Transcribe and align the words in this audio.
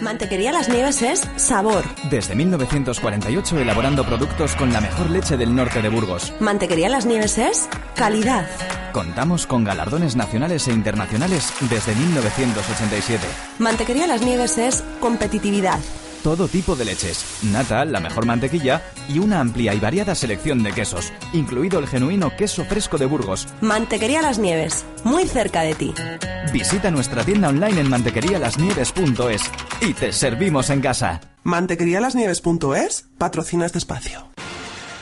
Mantequería 0.00 0.50
Las 0.52 0.68
Nieves 0.68 1.02
es 1.02 1.28
sabor. 1.36 1.84
Desde 2.08 2.34
1948 2.34 3.58
elaborando 3.58 4.04
productos 4.04 4.54
con 4.56 4.72
la 4.72 4.80
mejor 4.80 5.10
leche 5.10 5.36
del 5.36 5.54
norte 5.54 5.82
de 5.82 5.88
Burgos. 5.88 6.32
Mantequería 6.40 6.88
Las 6.88 7.06
Nieves 7.06 7.38
es 7.38 7.68
calidad. 7.94 8.48
Contamos 8.92 9.46
con 9.46 9.62
galardones 9.62 10.16
nacionales 10.16 10.66
e 10.68 10.72
internacionales 10.72 11.52
desde 11.68 11.94
1987. 11.94 13.24
Mantequería 13.58 14.06
Las 14.06 14.22
Nieves 14.22 14.58
es 14.58 14.82
competitividad. 15.00 15.78
Todo 16.22 16.48
tipo 16.48 16.76
de 16.76 16.84
leches, 16.84 17.24
nata, 17.44 17.86
la 17.86 17.98
mejor 17.98 18.26
mantequilla 18.26 18.82
y 19.08 19.18
una 19.18 19.40
amplia 19.40 19.72
y 19.72 19.80
variada 19.80 20.14
selección 20.14 20.62
de 20.62 20.72
quesos, 20.72 21.14
incluido 21.32 21.78
el 21.78 21.86
genuino 21.86 22.36
queso 22.36 22.64
fresco 22.66 22.98
de 22.98 23.06
Burgos. 23.06 23.48
Mantequería 23.62 24.20
Las 24.20 24.38
Nieves, 24.38 24.84
muy 25.02 25.26
cerca 25.26 25.62
de 25.62 25.74
ti. 25.74 25.94
Visita 26.52 26.90
nuestra 26.90 27.24
tienda 27.24 27.48
online 27.48 27.80
en 27.80 27.88
mantequerialasnieves.es 27.88 29.50
y 29.80 29.94
te 29.94 30.12
servimos 30.12 30.68
en 30.68 30.82
casa. 30.82 31.20
Mantequerialasnieves.es 31.44 33.08
patrocina 33.16 33.64
este 33.64 33.78
espacio. 33.78 34.28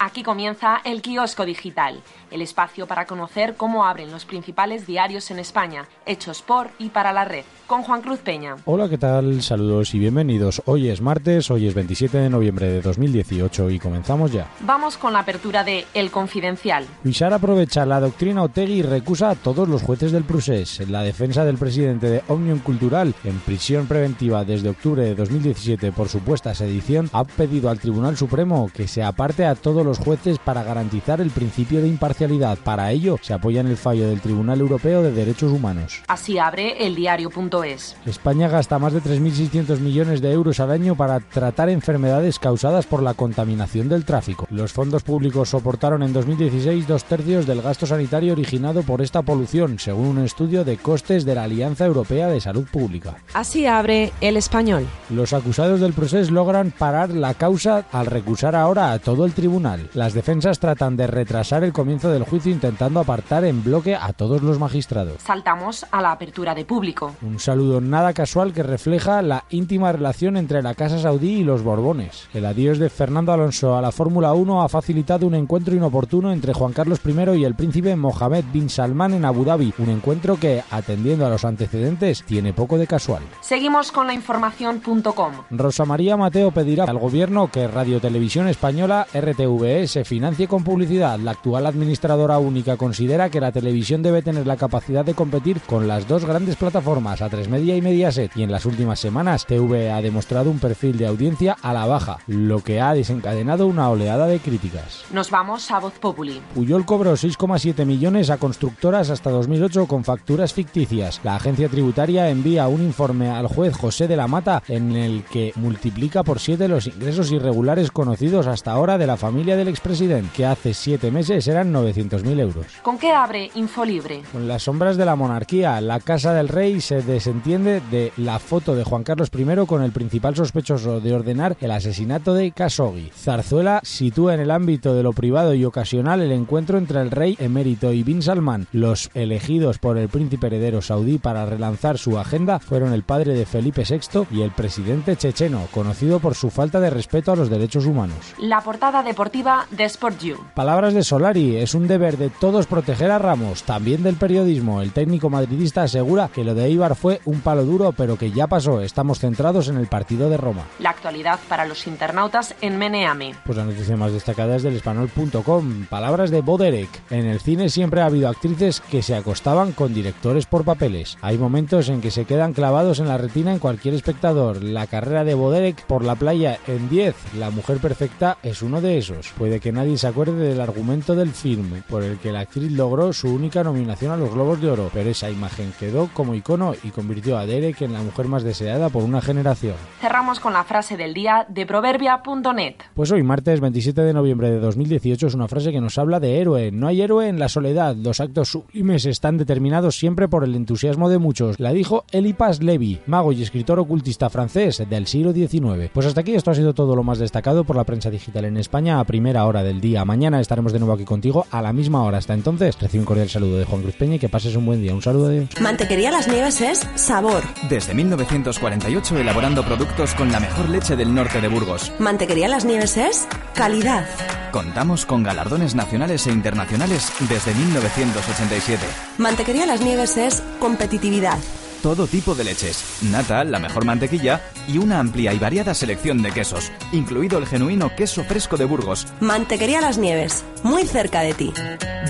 Aquí 0.00 0.22
comienza 0.22 0.80
el 0.84 1.02
kiosco 1.02 1.44
digital, 1.44 2.02
el 2.32 2.42
espacio 2.42 2.86
para 2.86 3.06
conocer 3.06 3.54
cómo 3.56 3.84
abren 3.84 4.10
los 4.10 4.24
principales 4.24 4.86
diarios 4.86 5.30
en 5.30 5.38
España, 5.38 5.86
hechos 6.06 6.42
por 6.42 6.70
y 6.78 6.88
para 6.88 7.12
la 7.12 7.24
red, 7.24 7.44
con 7.66 7.82
Juan 7.82 8.00
Cruz 8.00 8.20
Peña. 8.20 8.56
Hola, 8.64 8.88
¿qué 8.88 8.98
tal? 8.98 9.42
Saludos 9.42 9.94
y 9.94 9.98
bienvenidos. 9.98 10.62
Hoy 10.64 10.88
es 10.88 11.00
martes, 11.00 11.50
hoy 11.50 11.66
es 11.66 11.74
27 11.74 12.18
de 12.18 12.30
noviembre 12.30 12.66
de 12.68 12.80
2018 12.80 13.70
y 13.70 13.78
comenzamos 13.78 14.32
ya. 14.32 14.48
Vamos 14.60 14.96
con 14.96 15.12
la 15.12 15.20
apertura 15.20 15.62
de 15.62 15.84
El 15.92 16.10
Confidencial. 16.10 16.86
Luisar 17.04 17.32
aprovecha 17.32 17.84
la 17.84 18.00
doctrina 18.00 18.42
Otegui 18.42 18.78
y 18.78 18.82
recusa 18.82 19.30
a 19.30 19.34
todos 19.34 19.68
los 19.68 19.82
jueces 19.82 20.12
del 20.12 20.24
procés. 20.24 20.88
La 20.88 21.02
defensa 21.02 21.44
del 21.44 21.58
presidente 21.58 22.08
de 22.08 22.22
Omnium 22.28 22.60
Cultural, 22.60 23.14
en 23.24 23.38
prisión 23.40 23.86
preventiva 23.86 24.44
desde 24.44 24.70
octubre 24.70 25.04
de 25.04 25.14
2017 25.14 25.92
por 25.92 26.08
supuesta 26.08 26.54
sedición, 26.54 27.10
ha 27.12 27.24
pedido 27.24 27.68
al 27.68 27.78
Tribunal 27.78 28.16
Supremo 28.16 28.70
que 28.72 28.88
se 28.88 29.02
aparte 29.02 29.44
a 29.44 29.54
todos 29.54 29.84
los 29.84 29.98
jueces 29.98 30.38
para 30.38 30.62
garantizar 30.62 31.20
el 31.20 31.30
principio 31.30 31.82
de 31.82 31.88
imparcialidad. 31.88 32.21
Para 32.64 32.92
ello, 32.92 33.18
se 33.20 33.34
apoya 33.34 33.60
en 33.60 33.66
el 33.66 33.76
fallo 33.76 34.08
del 34.08 34.20
Tribunal 34.20 34.60
Europeo 34.60 35.02
de 35.02 35.12
Derechos 35.12 35.50
Humanos. 35.50 36.02
Así 36.06 36.38
abre 36.38 36.86
el 36.86 36.94
diario.es. 36.94 37.96
España 38.06 38.48
gasta 38.48 38.78
más 38.78 38.92
de 38.92 39.02
3.600 39.02 39.80
millones 39.80 40.20
de 40.20 40.32
euros 40.32 40.60
al 40.60 40.70
año 40.70 40.94
para 40.94 41.18
tratar 41.18 41.68
enfermedades 41.68 42.38
causadas 42.38 42.86
por 42.86 43.02
la 43.02 43.14
contaminación 43.14 43.88
del 43.88 44.04
tráfico. 44.04 44.46
Los 44.50 44.72
fondos 44.72 45.02
públicos 45.02 45.48
soportaron 45.48 46.02
en 46.04 46.12
2016 46.12 46.86
dos 46.86 47.04
tercios 47.04 47.46
del 47.46 47.60
gasto 47.60 47.86
sanitario 47.86 48.32
originado 48.34 48.82
por 48.82 49.02
esta 49.02 49.22
polución, 49.22 49.80
según 49.80 50.06
un 50.06 50.24
estudio 50.24 50.64
de 50.64 50.76
costes 50.76 51.24
de 51.24 51.34
la 51.34 51.44
Alianza 51.44 51.86
Europea 51.86 52.28
de 52.28 52.40
Salud 52.40 52.66
Pública. 52.70 53.16
Así 53.34 53.66
abre 53.66 54.12
el 54.20 54.36
español. 54.36 54.86
Los 55.10 55.32
acusados 55.32 55.80
del 55.80 55.92
proceso 55.92 56.30
logran 56.30 56.70
parar 56.70 57.10
la 57.10 57.34
causa 57.34 57.84
al 57.90 58.06
recusar 58.06 58.54
ahora 58.54 58.92
a 58.92 59.00
todo 59.00 59.24
el 59.24 59.32
tribunal. 59.32 59.90
Las 59.94 60.14
defensas 60.14 60.60
tratan 60.60 60.96
de 60.96 61.08
retrasar 61.08 61.64
el 61.64 61.72
comienzo 61.72 62.11
del 62.12 62.24
juicio 62.24 62.52
intentando 62.52 63.00
apartar 63.00 63.44
en 63.44 63.64
bloque 63.64 63.96
a 63.96 64.12
todos 64.12 64.42
los 64.42 64.58
magistrados. 64.58 65.22
Saltamos 65.22 65.84
a 65.90 66.00
la 66.00 66.12
apertura 66.12 66.54
de 66.54 66.64
público. 66.64 67.14
Un 67.22 67.38
saludo 67.38 67.80
nada 67.80 68.12
casual 68.12 68.52
que 68.52 68.62
refleja 68.62 69.22
la 69.22 69.44
íntima 69.50 69.92
relación 69.92 70.36
entre 70.36 70.62
la 70.62 70.74
Casa 70.74 70.98
Saudí 70.98 71.40
y 71.40 71.44
los 71.44 71.62
Borbones. 71.62 72.28
El 72.34 72.46
adiós 72.46 72.78
de 72.78 72.90
Fernando 72.90 73.32
Alonso 73.32 73.76
a 73.76 73.82
la 73.82 73.92
Fórmula 73.92 74.32
1 74.32 74.62
ha 74.62 74.68
facilitado 74.68 75.26
un 75.26 75.34
encuentro 75.34 75.74
inoportuno 75.74 76.32
entre 76.32 76.52
Juan 76.52 76.72
Carlos 76.72 77.00
I 77.04 77.38
y 77.38 77.44
el 77.44 77.54
príncipe 77.54 77.96
Mohammed 77.96 78.44
bin 78.52 78.68
Salman 78.68 79.14
en 79.14 79.24
Abu 79.24 79.44
Dhabi, 79.44 79.74
un 79.78 79.90
encuentro 79.90 80.38
que, 80.38 80.62
atendiendo 80.70 81.26
a 81.26 81.30
los 81.30 81.44
antecedentes, 81.44 82.22
tiene 82.24 82.52
poco 82.52 82.78
de 82.78 82.86
casual. 82.86 83.22
Seguimos 83.40 83.92
con 83.92 84.06
la 84.06 84.14
información.com. 84.14 85.32
Rosa 85.50 85.84
María 85.84 86.16
Mateo 86.16 86.50
pedirá 86.50 86.84
al 86.84 86.98
gobierno 86.98 87.50
que 87.50 87.68
Radio 87.68 88.00
Televisión 88.00 88.48
Española 88.48 89.06
RTVE 89.14 89.86
se 89.86 90.04
financie 90.04 90.48
con 90.48 90.64
publicidad. 90.64 91.18
La 91.18 91.32
actual 91.32 91.66
administradora 92.02 92.38
única 92.38 92.76
considera 92.76 93.30
que 93.30 93.40
la 93.40 93.52
televisión 93.52 94.02
debe 94.02 94.22
tener 94.22 94.44
la 94.44 94.56
capacidad 94.56 95.04
de 95.04 95.14
competir 95.14 95.60
con 95.60 95.86
las 95.86 96.08
dos 96.08 96.24
grandes 96.24 96.56
plataformas, 96.56 97.20
A3 97.20 97.46
Media 97.46 97.76
y 97.76 97.80
Mediaset, 97.80 98.36
y 98.36 98.42
en 98.42 98.50
las 98.50 98.66
últimas 98.66 98.98
semanas 98.98 99.46
TV 99.46 99.92
ha 99.92 100.02
demostrado 100.02 100.50
un 100.50 100.58
perfil 100.58 100.98
de 100.98 101.06
audiencia 101.06 101.56
a 101.62 101.72
la 101.72 101.86
baja, 101.86 102.18
lo 102.26 102.58
que 102.58 102.80
ha 102.80 102.92
desencadenado 102.92 103.68
una 103.68 103.88
oleada 103.88 104.26
de 104.26 104.40
críticas. 104.40 105.04
Nos 105.12 105.30
vamos 105.30 105.70
a 105.70 105.78
Voz 105.78 105.92
Populi. 106.00 106.40
Puyol 106.54 106.84
cobró 106.84 107.12
6,7 107.12 107.86
millones 107.86 108.30
a 108.30 108.38
constructoras 108.38 109.08
hasta 109.10 109.30
2008 109.30 109.86
con 109.86 110.02
facturas 110.02 110.52
ficticias. 110.52 111.20
La 111.22 111.36
agencia 111.36 111.68
tributaria 111.68 112.30
envía 112.30 112.66
un 112.66 112.82
informe 112.82 113.30
al 113.30 113.46
juez 113.46 113.76
José 113.76 114.08
de 114.08 114.16
la 114.16 114.26
Mata 114.26 114.60
en 114.66 114.96
el 114.96 115.22
que 115.22 115.52
multiplica 115.54 116.24
por 116.24 116.40
7 116.40 116.66
los 116.66 116.88
ingresos 116.88 117.30
irregulares 117.30 117.92
conocidos 117.92 118.48
hasta 118.48 118.72
ahora 118.72 118.98
de 118.98 119.06
la 119.06 119.16
familia 119.16 119.56
del 119.56 119.68
expresidente, 119.68 120.30
que 120.34 120.46
hace 120.46 120.74
7 120.74 121.12
meses 121.12 121.46
eran 121.46 121.70
900.000 121.92 122.40
euros. 122.40 122.66
¿Con 122.82 122.98
qué 122.98 123.12
abre 123.12 123.50
Infolibre? 123.54 124.22
Con 124.32 124.48
las 124.48 124.64
sombras 124.64 124.96
de 124.96 125.04
la 125.04 125.16
monarquía, 125.16 125.80
la 125.80 126.00
Casa 126.00 126.32
del 126.32 126.48
Rey 126.48 126.80
se 126.80 127.02
desentiende 127.02 127.80
de 127.90 128.12
la 128.16 128.38
foto 128.38 128.74
de 128.74 128.84
Juan 128.84 129.04
Carlos 129.04 129.30
I 129.36 129.66
con 129.66 129.82
el 129.82 129.92
principal 129.92 130.34
sospechoso 130.34 131.00
de 131.00 131.14
ordenar 131.14 131.56
el 131.60 131.70
asesinato 131.70 132.34
de 132.34 132.52
Khashoggi. 132.52 133.10
Zarzuela 133.14 133.80
sitúa 133.82 134.34
en 134.34 134.40
el 134.40 134.50
ámbito 134.50 134.94
de 134.94 135.02
lo 135.02 135.12
privado 135.12 135.54
y 135.54 135.64
ocasional 135.64 136.22
el 136.22 136.32
encuentro 136.32 136.78
entre 136.78 137.00
el 137.00 137.10
rey 137.10 137.36
emérito 137.38 137.92
y 137.92 138.02
Bin 138.02 138.22
Salman. 138.22 138.66
Los 138.72 139.10
elegidos 139.14 139.78
por 139.78 139.98
el 139.98 140.08
príncipe 140.08 140.46
heredero 140.46 140.82
saudí 140.82 141.18
para 141.18 141.46
relanzar 141.46 141.98
su 141.98 142.18
agenda 142.18 142.58
fueron 142.58 142.92
el 142.92 143.02
padre 143.02 143.34
de 143.34 143.46
Felipe 143.46 143.84
VI 143.88 144.26
y 144.30 144.42
el 144.42 144.50
presidente 144.50 145.16
checheno, 145.16 145.66
conocido 145.72 146.20
por 146.20 146.34
su 146.34 146.50
falta 146.50 146.80
de 146.80 146.90
respeto 146.90 147.32
a 147.32 147.36
los 147.36 147.50
derechos 147.50 147.86
humanos. 147.86 148.34
La 148.38 148.60
portada 148.60 149.02
deportiva 149.02 149.66
de 149.70 149.84
Sport 149.84 150.20
You. 150.20 150.36
Palabras 150.54 150.94
de 150.94 151.02
Solari, 151.02 151.56
es 151.56 151.71
un 151.74 151.88
deber 151.88 152.16
de 152.16 152.30
todos 152.30 152.66
proteger 152.66 153.10
a 153.10 153.18
Ramos, 153.18 153.62
también 153.62 154.02
del 154.02 154.16
periodismo. 154.16 154.82
El 154.82 154.92
técnico 154.92 155.30
madridista 155.30 155.82
asegura 155.82 156.28
que 156.28 156.44
lo 156.44 156.54
de 156.54 156.70
Ibar 156.70 156.96
fue 156.96 157.20
un 157.24 157.40
palo 157.40 157.64
duro, 157.64 157.92
pero 157.92 158.16
que 158.16 158.30
ya 158.30 158.46
pasó. 158.46 158.80
Estamos 158.80 159.18
centrados 159.18 159.68
en 159.68 159.76
el 159.76 159.86
partido 159.86 160.28
de 160.28 160.36
Roma. 160.36 160.66
La 160.78 160.90
actualidad 160.90 161.38
para 161.48 161.66
los 161.66 161.86
internautas 161.86 162.54
en 162.60 162.78
Meneame. 162.78 163.34
Pues 163.44 163.58
la 163.58 163.64
noticia 163.64 163.96
más 163.96 164.12
destacada 164.12 164.56
es 164.56 164.62
del 164.62 164.76
español.com. 164.76 165.86
Palabras 165.86 166.30
de 166.30 166.40
Boderek. 166.40 166.88
En 167.10 167.26
el 167.26 167.40
cine 167.40 167.68
siempre 167.68 168.00
ha 168.00 168.06
habido 168.06 168.28
actrices 168.28 168.80
que 168.80 169.02
se 169.02 169.14
acostaban 169.14 169.72
con 169.72 169.94
directores 169.94 170.46
por 170.46 170.64
papeles. 170.64 171.18
Hay 171.20 171.38
momentos 171.38 171.88
en 171.88 172.00
que 172.00 172.10
se 172.10 172.24
quedan 172.24 172.52
clavados 172.52 172.98
en 172.98 173.08
la 173.08 173.18
retina 173.18 173.52
en 173.52 173.58
cualquier 173.58 173.94
espectador. 173.94 174.62
La 174.62 174.86
carrera 174.86 175.24
de 175.24 175.34
Boderek 175.34 175.84
por 175.86 176.04
la 176.04 176.14
playa 176.14 176.58
en 176.66 176.88
10, 176.88 177.14
La 177.38 177.50
mujer 177.50 177.78
perfecta, 177.78 178.38
es 178.42 178.62
uno 178.62 178.80
de 178.80 178.98
esos. 178.98 179.28
Puede 179.38 179.60
que 179.60 179.72
nadie 179.72 179.98
se 179.98 180.06
acuerde 180.06 180.48
del 180.48 180.60
argumento 180.60 181.14
del 181.14 181.30
film, 181.30 181.61
por 181.88 182.02
el 182.02 182.18
que 182.18 182.32
la 182.32 182.40
actriz 182.40 182.70
logró 182.72 183.12
su 183.12 183.32
única 183.32 183.64
nominación 183.64 184.12
a 184.12 184.16
los 184.16 184.32
Globos 184.32 184.60
de 184.60 184.70
Oro, 184.70 184.90
pero 184.92 185.10
esa 185.10 185.30
imagen 185.30 185.72
quedó 185.78 186.08
como 186.12 186.34
icono 186.34 186.74
y 186.82 186.90
convirtió 186.90 187.38
a 187.38 187.46
Derek 187.46 187.82
en 187.82 187.92
la 187.92 188.02
mujer 188.02 188.26
más 188.26 188.42
deseada 188.42 188.88
por 188.88 189.02
una 189.02 189.20
generación. 189.20 189.74
Cerramos 190.00 190.40
con 190.40 190.52
la 190.52 190.64
frase 190.64 190.96
del 190.96 191.14
día 191.14 191.46
de 191.48 191.66
proverbia.net. 191.66 192.74
Pues 192.94 193.10
hoy, 193.10 193.22
martes 193.22 193.60
27 193.60 194.02
de 194.02 194.12
noviembre 194.12 194.50
de 194.50 194.58
2018, 194.58 195.26
es 195.26 195.34
una 195.34 195.48
frase 195.48 195.72
que 195.72 195.80
nos 195.80 195.98
habla 195.98 196.20
de 196.20 196.40
héroe. 196.40 196.70
No 196.72 196.86
hay 196.86 197.02
héroe 197.02 197.28
en 197.28 197.38
la 197.38 197.48
soledad. 197.48 197.96
Los 197.96 198.20
actos 198.20 198.50
sublimes 198.50 199.06
están 199.06 199.38
determinados 199.38 199.96
siempre 199.96 200.28
por 200.28 200.44
el 200.44 200.54
entusiasmo 200.54 201.08
de 201.08 201.18
muchos. 201.18 201.60
La 201.60 201.72
dijo 201.72 202.04
Elipas 202.10 202.62
Levi, 202.62 203.00
mago 203.06 203.32
y 203.32 203.42
escritor 203.42 203.78
ocultista 203.78 204.30
francés 204.30 204.82
del 204.88 205.06
siglo 205.06 205.32
XIX. 205.32 205.90
Pues 205.92 206.06
hasta 206.06 206.20
aquí 206.20 206.34
esto 206.34 206.50
ha 206.50 206.54
sido 206.54 206.74
todo 206.74 206.96
lo 206.96 207.02
más 207.02 207.18
destacado 207.18 207.64
por 207.64 207.76
la 207.76 207.84
prensa 207.84 208.10
digital 208.10 208.44
en 208.44 208.56
España 208.56 209.00
a 209.00 209.04
primera 209.04 209.46
hora 209.46 209.62
del 209.62 209.80
día. 209.80 210.04
Mañana 210.04 210.40
estaremos 210.40 210.72
de 210.72 210.78
nuevo 210.78 210.94
aquí 210.94 211.04
contigo 211.04 211.46
a 211.52 211.62
la 211.62 211.72
misma 211.72 212.02
hora. 212.02 212.18
Hasta 212.18 212.34
entonces, 212.34 212.76
recibe 212.80 213.00
un 213.00 213.06
cordial 213.06 213.28
saludo 213.28 213.58
de 213.58 213.64
Juan 213.64 213.82
Cruz 213.82 213.94
Peña 213.94 214.16
y 214.16 214.18
que 214.18 214.28
pases 214.28 214.56
un 214.56 214.66
buen 214.66 214.82
día. 214.82 214.94
Un 214.94 215.02
saludo 215.02 215.28
de... 215.28 215.46
Mantequería 215.60 216.10
Las 216.10 216.26
Nieves 216.26 216.60
es 216.60 216.88
sabor. 216.96 217.42
Desde 217.68 217.94
1948 217.94 219.18
elaborando 219.18 219.64
productos 219.64 220.14
con 220.14 220.32
la 220.32 220.40
mejor 220.40 220.68
leche 220.68 220.96
del 220.96 221.14
norte 221.14 221.40
de 221.40 221.48
Burgos. 221.48 221.92
Mantequería 221.98 222.48
Las 222.48 222.64
Nieves 222.64 222.96
es 222.96 223.28
calidad. 223.54 224.06
Contamos 224.50 225.06
con 225.06 225.22
galardones 225.22 225.74
nacionales 225.74 226.26
e 226.26 226.32
internacionales 226.32 227.12
desde 227.28 227.54
1987. 227.54 228.82
Mantequería 229.18 229.66
Las 229.66 229.82
Nieves 229.82 230.16
es 230.16 230.42
competitividad. 230.58 231.38
Todo 231.82 232.06
tipo 232.06 232.36
de 232.36 232.44
leches, 232.44 233.00
nata, 233.02 233.42
la 233.42 233.58
mejor 233.58 233.84
mantequilla 233.84 234.40
y 234.68 234.78
una 234.78 235.00
amplia 235.00 235.34
y 235.34 235.38
variada 235.40 235.74
selección 235.74 236.22
de 236.22 236.30
quesos, 236.30 236.70
incluido 236.92 237.38
el 237.38 237.46
genuino 237.46 237.90
queso 237.96 238.22
fresco 238.22 238.56
de 238.56 238.64
Burgos. 238.64 239.08
Mantequería 239.18 239.80
Las 239.80 239.98
Nieves, 239.98 240.44
muy 240.62 240.86
cerca 240.86 241.22
de 241.22 241.34
ti. 241.34 241.52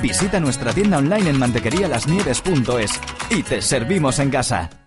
Visita 0.03 0.41
nuestra 0.41 0.75
tienda 0.75 0.99
online 0.99 1.31
en 1.31 1.39
mantequerialasnieves.es 1.39 3.01
y 3.31 3.43
te 3.43 3.63
servimos 3.63 4.19
en 4.19 4.31
casa. 4.31 4.82